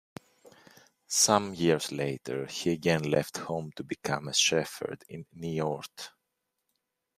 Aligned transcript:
Some 1.05 1.53
years 1.53 1.91
later 1.91 2.47
he 2.47 2.71
again 2.71 3.03
left 3.03 3.37
home 3.37 3.71
to 3.75 3.83
become 3.83 4.27
a 4.27 4.33
shepherd 4.33 5.03
in 5.07 5.27
Niort. 5.31 6.09